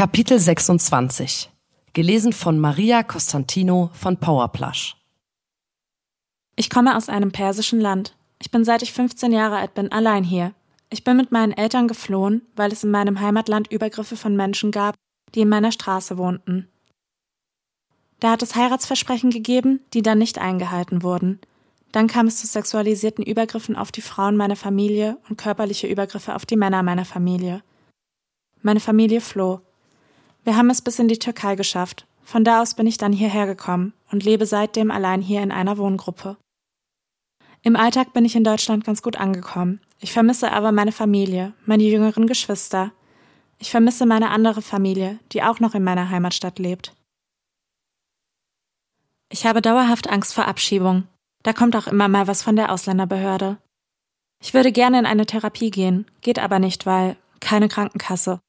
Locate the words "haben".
30.56-30.70